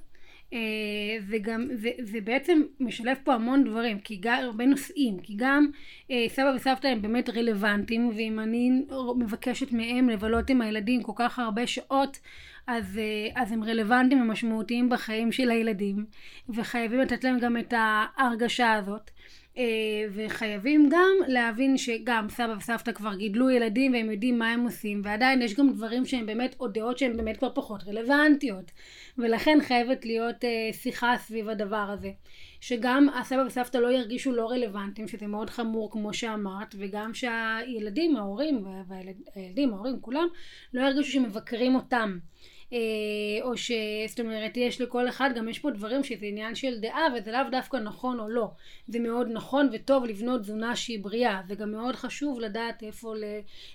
זה 1.28 1.38
גם, 1.42 1.68
זה, 1.74 1.90
זה 2.00 2.22
בעצם 2.22 2.62
משלב 2.80 3.18
פה 3.24 3.34
המון 3.34 3.64
דברים, 3.64 4.00
כי 4.00 4.18
גם, 4.22 4.40
הרבה 4.44 4.66
נושאים, 4.66 5.20
כי 5.20 5.34
גם 5.38 5.68
אה, 6.12 6.26
סבא 6.30 6.54
וסבתא 6.56 6.88
הם 6.88 7.02
באמת 7.02 7.30
רלוונטיים, 7.30 8.12
ואם 8.16 8.40
אני 8.40 8.72
מבקשת 9.18 9.72
מהם 9.72 10.10
לבלות 10.10 10.50
עם 10.50 10.62
הילדים 10.62 11.04
כל 11.04 11.12
כך 11.16 11.40
הרבה 11.40 11.68
שעות, 11.68 12.20
אז, 12.68 12.98
אה, 12.98 13.42
אז 13.42 13.52
הם 13.52 13.64
רלוונטיים 13.64 14.22
ומשמעותיים 14.22 14.90
בחיים 14.90 15.32
של 15.32 15.52
הילדים, 15.52 16.06
וחייבים 16.50 17.00
לתת 17.00 17.24
להם 17.24 17.40
גם 17.40 17.58
את 17.58 17.74
ההרגשה 17.78 18.74
הזאת. 18.74 19.12
אה, 19.58 19.64
וחייבים 20.14 20.90
גם 20.92 21.16
להבין 21.28 21.78
שגם 21.78 22.28
סבא 22.30 22.56
וסבתא 22.58 22.92
כבר 22.92 23.16
גידלו 23.16 23.50
ילדים 23.50 23.94
והם 23.94 24.12
יודעים 24.12 24.40
מה 24.40 24.52
הם 24.52 24.64
עושים 24.64 25.02
ועדיין 25.04 25.42
יש 25.42 25.54
גם 25.54 25.70
דברים 25.74 26.06
שהם 26.06 26.26
באמת 26.26 26.56
או 26.60 26.68
דעות 26.68 26.98
שהן 26.98 27.18
באמת 27.18 27.38
כבר 27.38 27.50
פחות 27.56 27.84
רלוונטיות. 27.88 28.72
ולכן 29.18 29.58
חייבת 29.62 30.06
להיות 30.06 30.46
אה, 30.46 30.70
שיחה 30.74 31.14
סביב 31.18 31.50
הדבר 31.50 31.90
הזה. 31.94 32.12
שגם 32.64 33.10
הסבא 33.10 33.44
וסבתא 33.48 33.78
לא 33.78 33.92
ירגישו 33.92 34.32
לא 34.32 34.50
רלוונטיים 34.50 35.08
שזה 35.08 35.28
מאוד 35.28 35.50
חמור 35.50 35.92
כמו 35.92 36.14
שאמרת 36.14 36.76
וגם 36.78 37.14
שהילדים 37.14 38.16
ההורים 38.16 38.66
והילדים 38.88 39.74
ההורים 39.74 40.02
כולם 40.02 40.28
לא 40.74 40.82
ירגישו 40.82 41.12
שמבקרים 41.12 41.76
אותם 41.76 42.18
אה, 42.74 42.80
או 43.42 43.58
שזאת 43.58 44.20
אומרת 44.20 44.58
יש 44.58 44.82
לכל 44.82 45.10
אחד 45.10 45.30
גם 45.36 45.50
יש 45.50 45.60
פה 45.60 45.72
דברים 45.72 46.04
שזה 46.04 46.26
עניין 46.26 46.56
של 46.56 46.80
דעה 46.80 47.04
וזה 47.18 47.32
לאו 47.32 47.50
דווקא 47.52 47.78
נכון 47.78 48.20
או 48.20 48.30
לא. 48.30 48.52
זה 48.88 49.00
מאוד 49.00 49.28
נכון 49.32 49.70
וטוב 49.74 50.06
לבנות 50.06 50.42
תזונה 50.42 50.76
שהיא 50.76 51.04
בריאה 51.04 51.42
זה 51.48 51.56
גם 51.56 51.72
מאוד 51.72 51.96
חשוב 51.96 52.40
לדעת 52.40 52.84
איפה 52.84 53.14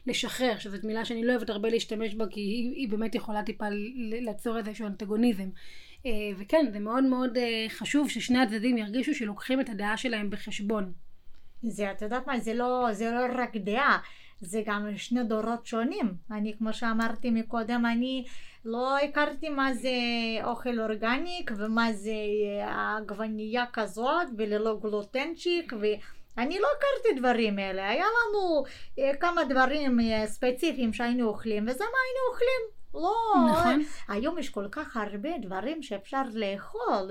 לשחרר. 0.07 0.59
שזאת 0.59 0.85
מילה 0.85 1.05
שאני 1.05 1.25
לא 1.25 1.33
אוהבת 1.33 1.51
הרבה 1.51 1.69
להשתמש 1.69 2.15
בה 2.15 2.27
כי 2.31 2.41
היא, 2.41 2.71
היא 2.75 2.89
באמת 2.89 3.15
יכולה 3.15 3.43
טיפה 3.43 3.67
לעצור 4.21 4.59
איזשהו 4.59 4.87
אנטגוניזם. 4.87 5.49
אה, 6.07 6.11
וכן 6.39 6.67
זה 6.73 6.79
מאוד 6.79 7.05
מאוד 7.05 7.39
אה, 7.39 7.67
חשוב 7.69 8.11
ששני 8.11 8.39
הצדדים 8.39 8.79
ירגישו 8.79 9.15
שלוקחים 9.15 9.61
את 9.61 9.69
הדעה 9.69 9.97
שלהם 9.97 10.31
בחשבון. 10.31 10.93
זה 11.63 11.93
את 11.93 12.03
יודעת 12.03 12.27
מה 12.27 12.39
זה 12.39 12.55
לא 12.55 12.89
זה 12.93 13.11
לא 13.11 13.43
רק 13.43 13.57
דעה 13.57 13.99
זה 14.41 14.63
גם 14.67 14.97
שני 14.97 15.25
דורות 15.25 15.67
שונים. 15.67 16.15
אני, 16.31 16.55
כמו 16.59 16.73
שאמרתי 16.73 17.31
מקודם, 17.31 17.87
אני 17.87 18.25
לא 18.65 18.99
הכרתי 18.99 19.49
מה 19.49 19.75
זה 19.75 19.91
אוכל 20.45 20.81
אורגניק 20.81 21.51
ומה 21.57 21.93
זה 21.93 22.13
עגבנייה 22.67 23.65
כזאת 23.73 24.27
וללא 24.37 24.79
גלוטנצ'יק 24.83 25.73
ואני 25.73 26.59
לא 26.59 26.69
הכרתי 26.79 27.21
דברים 27.21 27.59
אלה. 27.59 27.89
היה 27.89 28.05
לנו 28.05 28.65
כמה 29.21 29.45
דברים 29.45 29.99
ספציפיים 30.27 30.93
שהיינו 30.93 31.29
אוכלים 31.29 31.63
וזה 31.69 31.85
מה 31.85 31.99
היינו 32.05 32.33
אוכלים. 32.33 32.78
לא, 32.95 33.15
נכון. 33.51 33.83
היום 34.09 34.39
יש 34.39 34.49
כל 34.51 34.69
כך 34.73 34.97
הרבה 34.97 35.39
דברים 35.43 35.83
שאפשר 35.83 36.23
לאכול, 36.33 37.11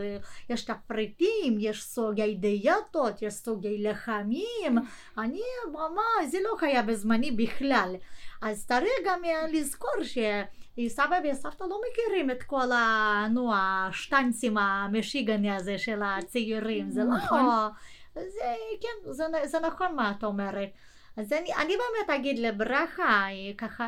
יש 0.49 0.65
תפריטים, 0.65 1.57
יש 1.59 1.83
סוגי 1.83 2.35
דיאטות, 2.35 3.21
יש 3.21 3.33
סוגי 3.33 3.83
לחמים, 3.83 4.77
אני 5.17 5.41
ממש, 5.71 6.31
זה 6.31 6.37
לא 6.43 6.57
היה 6.61 6.81
בזמני 6.81 7.31
בכלל. 7.31 7.95
אז 8.41 8.65
צריך 8.67 8.91
גם 9.05 9.21
לזכור 9.51 9.91
שסבא 10.03 11.19
וסבתא 11.31 11.63
לא 11.63 11.81
מכירים 11.89 12.31
את 12.31 12.43
כל 12.43 12.71
ה... 12.71 13.27
נו, 13.29 13.51
השטנצים 13.55 14.57
המשיגני 14.57 15.51
הזה 15.51 15.77
של 15.77 16.01
הצעירים, 16.03 16.91
זה 16.91 17.03
נכון. 17.03 17.45
לא... 17.45 17.67
זה, 18.15 18.53
כן, 18.81 19.11
זה, 19.11 19.25
זה 19.45 19.59
נכון 19.59 19.95
מה 19.95 20.13
את 20.17 20.23
אומרת. 20.23 20.69
אז 21.17 21.33
אני, 21.33 21.53
אני 21.55 21.73
באמת 21.77 22.19
אגיד 22.19 22.39
לברכה, 22.39 23.25
ככה, 23.57 23.87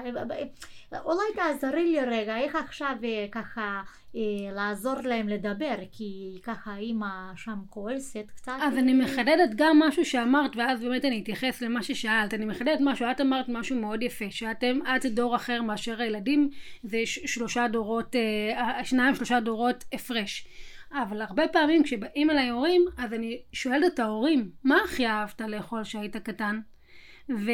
אולי 0.94 1.24
תעזרי 1.36 1.84
לי 1.84 2.00
רגע, 2.00 2.38
איך 2.38 2.56
עכשיו 2.56 2.96
ככה 3.32 3.82
לעזור 4.54 4.96
להם 5.04 5.28
לדבר, 5.30 5.76
כי 5.92 6.40
ככה 6.44 6.78
אימא 6.78 7.10
שם 7.36 7.58
כועסת 7.70 8.26
קצת. 8.36 8.52
אז 8.62 8.78
אני 8.78 8.94
מחדדת 8.94 9.50
גם 9.56 9.80
משהו 9.80 10.06
שאמרת, 10.06 10.56
ואז 10.56 10.84
באמת 10.84 11.06
אני 11.06 11.22
אתייחס 11.22 11.62
למה 11.62 11.84
ששאלת. 11.84 12.34
אני 12.34 12.46
מחדדת 12.46 12.80
משהו, 12.82 13.12
את 13.12 13.22
אמרת 13.22 13.46
משהו 13.50 13.76
מאוד 13.76 14.04
יפה, 14.04 14.26
שאתם, 14.30 14.80
את 14.96 15.02
זה 15.02 15.10
דור 15.10 15.36
אחר 15.36 15.62
מאשר 15.62 16.02
הילדים, 16.02 16.50
זה 16.84 16.98
שלושה 17.06 17.68
דורות, 17.68 18.16
שניים 18.84 19.16
שלושה 19.16 19.40
דורות 19.40 19.86
הפרש. 19.94 20.48
אבל 20.94 21.22
הרבה 21.22 21.48
פעמים 21.48 21.84
כשבאים 21.84 22.30
אליי 22.30 22.50
הורים, 22.50 22.86
אז 22.98 23.14
אני 23.14 23.42
שואלת 23.54 23.94
את 23.94 24.00
ההורים, 24.00 24.50
מה 24.64 24.78
הכי 24.86 25.08
אהבת 25.08 25.42
לאכול 25.42 25.84
כשהיית 25.84 26.18
קטן? 26.18 26.60
ו, 27.30 27.52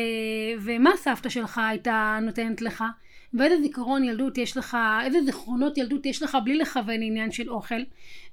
ומה 0.61 0.91
סבתא 0.97 1.29
שלך 1.29 1.57
הייתה 1.57 2.19
נותנת 2.21 2.61
לך, 2.61 2.83
ואיזה 3.37 3.61
זיכרון 3.61 4.03
ילדות 4.03 4.37
יש 4.37 4.57
לך, 4.57 4.77
איזה 5.05 5.21
זיכרונות 5.25 5.77
ילדות 5.77 6.05
יש 6.05 6.23
לך 6.23 6.37
בלי 6.43 6.57
לכוון 6.57 7.01
עניין 7.01 7.31
של 7.31 7.49
אוכל, 7.49 7.81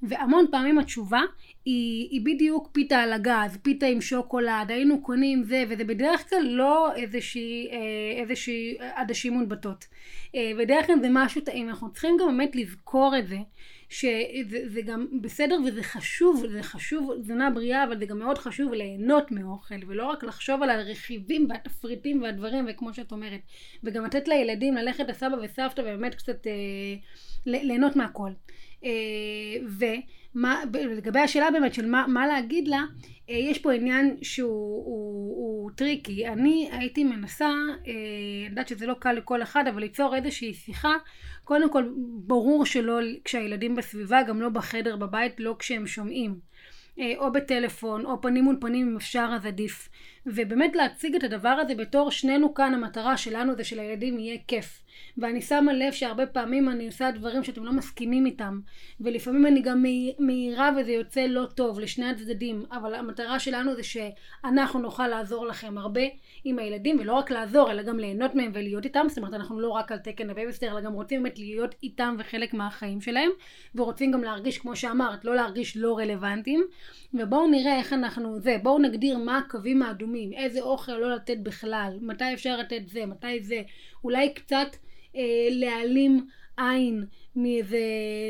והמון 0.03 0.47
פעמים 0.51 0.79
התשובה 0.79 1.21
היא, 1.65 2.09
היא 2.11 2.21
בדיוק 2.25 2.69
פיתה 2.73 2.99
על 2.99 3.13
הגז, 3.13 3.59
פיתה 3.63 3.87
עם 3.87 4.01
שוקולד, 4.01 4.71
היינו 4.71 5.03
קונים 5.03 5.43
זה, 5.45 5.65
וזה 5.69 5.85
בדרך 5.85 6.31
כלל 6.31 6.43
לא 6.43 6.95
איזושהי, 6.95 7.69
אה, 7.71 8.21
איזושהי 8.21 8.77
עדשים 8.95 9.33
מונבטות. 9.33 9.85
אה, 10.35 10.53
בדרך 10.59 10.87
כלל 10.87 11.01
זה 11.01 11.09
משהו 11.11 11.41
טעים, 11.41 11.69
אנחנו 11.69 11.93
צריכים 11.93 12.17
גם 12.21 12.27
באמת 12.27 12.57
לזכור 12.57 13.15
את 13.19 13.29
זה. 13.29 13.39
שזה 13.93 14.83
גם 14.85 15.07
בסדר 15.21 15.59
וזה 15.67 15.83
חשוב, 15.83 16.47
זה 16.47 16.63
חשוב, 16.63 17.11
תזונה 17.21 17.51
בריאה, 17.51 17.85
אבל 17.85 17.99
זה 17.99 18.07
גם 18.07 18.19
מאוד 18.19 18.39
חשוב 18.39 18.73
ליהנות 18.73 19.31
מאוכל, 19.31 19.75
ולא 19.87 20.07
רק 20.07 20.25
לחשוב 20.25 20.63
על 20.63 20.71
הרכיבים 20.71 21.47
והתפריטים 21.51 22.23
והדברים, 22.23 22.67
וכמו 22.69 22.95
שאת 22.95 23.13
אומרת, 23.13 23.41
וגם 23.85 24.05
לתת 24.05 24.29
לילדים 24.29 24.75
ללכת 24.75 25.09
לסבא 25.09 25.37
וסבתא 25.43 25.81
ובאמת 25.81 26.15
קצת 26.15 26.47
אה, 26.47 26.53
ליהנות 27.47 27.97
מהכל. 27.97 28.31
ולגבי 30.35 31.21
השאלה 31.21 31.51
באמת 31.51 31.75
של 31.75 31.87
מה, 31.87 32.07
מה 32.09 32.27
להגיד 32.27 32.69
לה, 32.69 32.85
אה, 33.31 33.35
יש 33.35 33.59
פה 33.59 33.73
עניין 33.73 34.17
שהוא 34.23 34.85
הוא, 34.85 35.37
הוא 35.37 35.71
tricky. 35.77 36.29
אני 36.29 36.69
הייתי 36.73 37.05
מנסה, 37.05 37.47
אה, 37.47 37.53
אני 37.87 38.47
יודעת 38.51 38.69
שזה 38.69 38.87
לא 38.87 38.95
קל 38.95 39.13
לכל 39.13 39.43
אחד, 39.43 39.65
אבל 39.69 39.81
ליצור 39.81 40.17
איזושהי 40.17 40.55
שיחה. 40.55 40.97
קודם 41.45 41.71
כל, 41.71 41.85
ברור 42.27 42.67
שלא 42.67 43.01
כשהילדים 43.25 43.77
בסביבה, 43.77 44.23
גם 44.23 44.41
לא 44.41 44.49
בחדר 44.49 44.97
בבית, 44.97 45.41
לא 45.41 45.57
כשהם 45.59 45.87
שומעים. 45.87 46.53
אה, 46.99 47.13
או 47.17 47.33
בטלפון, 47.33 48.07
או 48.07 48.21
פנים 48.21 48.45
מול 48.45 48.57
פנים 48.61 48.89
אם 48.89 48.97
אפשר 48.97 49.31
אז 49.35 49.47
עדיף. 49.47 49.89
ובאמת 50.27 50.77
להציג 50.77 51.15
את 51.15 51.25
הדבר 51.25 51.49
הזה 51.49 51.75
בתור 51.75 52.11
שנינו 52.11 52.55
כאן 52.55 52.75
המטרה 52.75 53.17
שלנו 53.17 53.57
זה 53.57 53.65
שלילדים 53.65 54.19
יהיה 54.19 54.39
כיף. 54.49 54.83
ואני 55.19 55.43
שמה 55.43 55.73
לב 55.73 55.93
שהרבה 55.93 56.27
פעמים 56.27 56.69
אני 56.69 56.87
עושה 56.87 57.11
דברים 57.11 57.45
שאתם 57.45 57.65
לא 57.65 57.73
מסכימים 57.73 58.27
איתם 58.27 58.61
ולפעמים 59.01 59.47
אני 59.47 59.63
גם 59.63 59.85
מעירה 60.19 60.71
וזה 60.77 60.93
יוצא 60.93 61.21
לא 61.21 61.47
טוב 61.55 61.81
לשני 61.81 62.11
הצדדים 62.11 62.65
אבל 62.73 62.95
המטרה 62.95 63.39
שלנו 63.39 63.75
זה 63.75 63.83
שאנחנו 63.83 64.81
נוכל 64.81 65.09
לעזור 65.09 65.47
לכם 65.47 65.79
הרבה 65.79 66.01
עם 66.45 66.59
הילדים 66.59 66.97
ולא 67.01 67.13
רק 67.13 67.31
לעזור 67.31 67.71
אלא 67.71 67.83
גם 67.83 67.99
ליהנות 67.99 68.35
מהם 68.35 68.51
ולהיות 68.55 68.85
איתם. 68.85 69.07
זאת 69.09 69.19
אומרת 69.19 69.35
אנחנו 69.35 69.61
לא 69.61 69.69
רק 69.69 69.93
על 69.93 69.99
תקן 69.99 70.31
הבייביסיטר 70.31 70.73
אלא 70.73 70.81
גם 70.81 70.93
רוצים 70.93 71.23
באמת 71.23 71.39
להיות 71.39 71.75
איתם 71.83 72.17
וחלק 72.19 72.55
מהחיים 72.55 73.01
שלהם 73.01 73.31
ורוצים 73.75 74.11
גם 74.11 74.23
להרגיש 74.23 74.59
כמו 74.59 74.77
שאמרת 74.77 75.25
לא 75.25 75.35
להרגיש 75.35 75.77
לא 75.77 75.99
רלוונטיים. 75.99 76.65
ובואו 77.15 77.51
נראה 77.51 77.79
איך 77.79 77.93
אנחנו 77.93 78.41
זה 78.41 78.57
בואו 78.63 78.79
נגדיר 78.79 79.19
מה 79.19 79.39
הקווים 79.39 79.83
האדומים 79.83 80.33
איזה 80.33 80.61
אוכל 80.61 80.93
לא 80.93 81.15
לתת 81.15 81.39
בכלל 81.39 81.99
מתי 82.01 82.35
אפשר 82.35 82.57
לתת 82.57 82.89
זה 82.89 83.07
מתי 83.07 83.43
זה. 83.43 83.63
אולי 84.05 84.35
קצת 84.35 84.77
אה, 85.17 85.49
להעלים 85.51 86.27
עין 86.57 87.05
מאיזה 87.37 87.79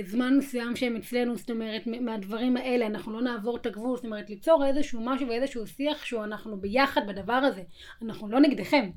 זמן 0.04 0.36
מסוים 0.38 0.76
שהם 0.76 0.96
אצלנו, 0.96 1.36
זאת 1.36 1.50
אומרת, 1.50 1.86
מהדברים 1.86 2.56
האלה, 2.56 2.86
אנחנו 2.86 3.12
לא 3.12 3.22
נעבור 3.22 3.56
את 3.56 3.66
הגבול, 3.66 3.96
זאת 3.96 4.04
אומרת, 4.04 4.30
ליצור 4.30 4.66
איזשהו 4.66 5.00
משהו 5.04 5.28
ואיזשהו 5.28 5.66
שיח 5.66 6.04
שהוא 6.04 6.24
אנחנו 6.24 6.60
ביחד 6.60 7.00
בדבר 7.08 7.32
הזה. 7.32 7.62
אנחנו 8.02 8.28
לא 8.28 8.40
נגדכם, 8.40 8.90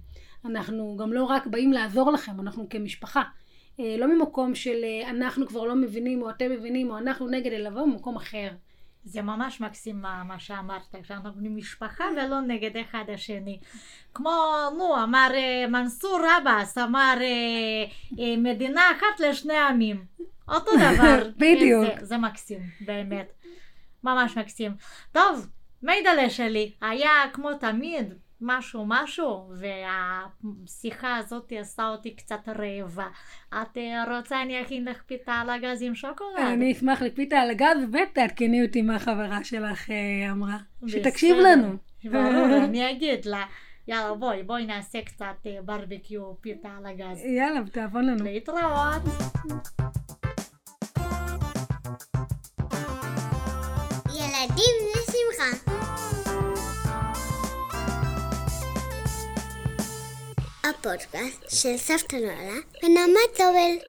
אנחנו 0.46 0.98
גם 1.00 1.13
לא 1.13 1.24
רק 1.24 1.48
באים 1.48 1.74
לעזור 1.74 2.12
לכם, 2.12 2.39
אנחנו 2.39 2.70
כמשפחה. 2.70 3.24
אה, 3.79 3.96
לא 3.98 4.08
ממקום 4.08 4.55
של 4.55 4.84
אה, 4.84 5.10
אנחנו 5.10 5.48
כבר 5.48 5.65
לא 5.65 5.75
מבינים, 5.75 6.22
או 6.22 6.29
אתם 6.29 6.51
מבינים, 6.51 6.89
או 6.89 6.98
אנחנו 6.98 7.27
נגד, 7.27 7.51
אלא 7.51 7.70
לבוא 7.70 7.86
ממקום 7.86 8.15
אחר. 8.15 8.50
זה 9.06 9.22
ממש 9.22 9.62
מקסים 9.62 10.02
מה, 10.02 10.24
מה 10.24 10.40
שאמרת, 10.40 10.96
שאנחנו 11.04 11.32
משפחה 11.42 12.04
ולא 12.18 12.42
נגד 12.42 12.78
אחד 12.78 13.04
השני. 13.14 13.60
כמו, 14.14 14.32
נו, 14.78 15.04
אמר 15.04 15.28
אה, 15.34 15.68
מנסור 15.68 16.20
עבאס, 16.38 16.78
אמר 16.78 17.18
אה, 17.22 17.86
אה, 18.20 18.38
מדינה 18.38 18.82
אחת 18.98 19.20
לשני 19.20 19.58
עמים. 19.58 20.06
אותו 20.48 20.72
דבר. 20.86 21.30
בדיוק. 21.38 21.86
זה, 22.00 22.06
זה 22.06 22.18
מקסים, 22.18 22.60
באמת. 22.82 23.32
ממש 24.04 24.38
מקסים. 24.38 24.76
טוב, 25.12 25.48
מידלה 25.84 26.30
שלי, 26.30 26.72
היה 26.82 27.12
כמו 27.34 27.54
תמיד 27.54 28.14
משהו 28.42 28.86
משהו, 28.88 29.51
והשיחה 29.60 31.18
הזאת 31.18 31.54
עשה 31.60 31.88
אותי 31.88 32.15
קצת 32.15 32.50
רעבה. 32.50 33.08
את 33.50 33.77
אה, 33.77 34.18
רוצה 34.18 34.42
אני 34.42 34.62
אכין 34.62 34.86
לך 34.86 35.01
פיתה 35.06 35.34
על 35.34 35.50
הגז 35.50 35.82
עם 35.82 35.96
שוקולד? 35.96 36.39
אני 36.39 36.72
אשמח 36.72 37.01
לפיתה 37.01 37.38
על 37.38 37.50
הגז, 37.50 37.77
ותעדכני 37.94 38.65
אותי 38.65 38.82
מה 38.82 38.96
החברה 38.96 39.44
שלך 39.44 39.89
אה, 39.89 40.32
אמרה. 40.32 40.58
שתקשיב 40.88 41.38
לנו. 41.38 41.75
ברור, 42.04 42.56
אני 42.65 42.92
אגיד 42.92 43.25
לה. 43.25 43.44
יאללה 43.88 44.13
בואי, 44.13 44.44
בואי 44.44 44.65
נעשה 44.65 45.01
קצת 45.01 45.36
אה, 45.46 45.58
ברבקיו 45.65 46.42
פיתה 46.42 46.70
על 46.77 46.86
הגז. 46.86 47.25
יאללה, 47.25 47.60
תעבון 47.72 48.06
לנו. 48.06 48.24
להתראות. 48.24 49.01
podcast 60.86 61.62
känns 61.62 61.89
efternöra. 61.89 62.63
Min 62.82 62.94
namn 62.94 63.15
är 63.15 63.27
Tobel. 63.38 63.86